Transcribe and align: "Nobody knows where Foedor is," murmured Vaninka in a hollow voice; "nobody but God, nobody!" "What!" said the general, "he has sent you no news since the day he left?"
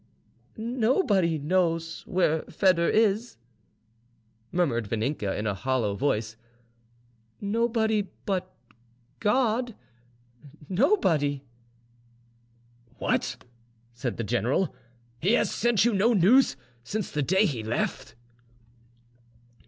"Nobody 0.57 1.37
knows 1.37 2.01
where 2.07 2.41
Foedor 2.49 2.89
is," 2.89 3.37
murmured 4.51 4.87
Vaninka 4.87 5.37
in 5.37 5.45
a 5.45 5.53
hollow 5.53 5.95
voice; 5.95 6.35
"nobody 7.39 8.07
but 8.25 8.51
God, 9.19 9.75
nobody!" 10.67 11.43
"What!" 12.97 13.45
said 13.93 14.17
the 14.17 14.23
general, 14.23 14.73
"he 15.19 15.33
has 15.33 15.51
sent 15.53 15.85
you 15.85 15.93
no 15.93 16.13
news 16.15 16.57
since 16.83 17.11
the 17.11 17.21
day 17.21 17.45
he 17.45 17.63
left?" 17.63 18.15